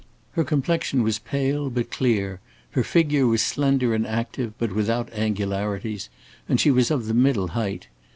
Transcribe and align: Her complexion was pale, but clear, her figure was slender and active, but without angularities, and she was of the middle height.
Her 0.31 0.43
complexion 0.43 1.03
was 1.03 1.19
pale, 1.19 1.69
but 1.69 1.91
clear, 1.91 2.39
her 2.71 2.83
figure 2.83 3.27
was 3.27 3.43
slender 3.43 3.93
and 3.93 4.07
active, 4.07 4.51
but 4.57 4.73
without 4.73 5.13
angularities, 5.13 6.09
and 6.49 6.59
she 6.59 6.71
was 6.71 6.89
of 6.89 7.05
the 7.05 7.13
middle 7.13 7.49
height. 7.49 7.85